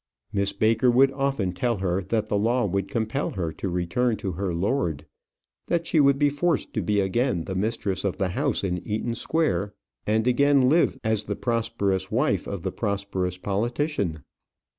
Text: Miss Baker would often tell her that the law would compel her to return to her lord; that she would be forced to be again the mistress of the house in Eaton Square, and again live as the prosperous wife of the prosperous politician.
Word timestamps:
Miss 0.33 0.51
Baker 0.51 0.89
would 0.89 1.11
often 1.11 1.53
tell 1.53 1.77
her 1.77 2.01
that 2.01 2.27
the 2.27 2.35
law 2.35 2.65
would 2.65 2.89
compel 2.89 3.29
her 3.33 3.51
to 3.51 3.69
return 3.69 4.17
to 4.17 4.31
her 4.31 4.51
lord; 4.51 5.05
that 5.67 5.85
she 5.85 5.99
would 5.99 6.17
be 6.17 6.27
forced 6.27 6.73
to 6.73 6.81
be 6.81 6.99
again 6.99 7.43
the 7.43 7.53
mistress 7.53 8.03
of 8.03 8.17
the 8.17 8.29
house 8.29 8.63
in 8.63 8.79
Eaton 8.79 9.13
Square, 9.13 9.75
and 10.07 10.25
again 10.25 10.59
live 10.67 10.97
as 11.03 11.25
the 11.25 11.35
prosperous 11.35 12.09
wife 12.09 12.47
of 12.47 12.63
the 12.63 12.71
prosperous 12.71 13.37
politician. 13.37 14.23